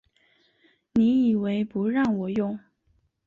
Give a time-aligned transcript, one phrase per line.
[0.95, 2.59] 你以为不让我用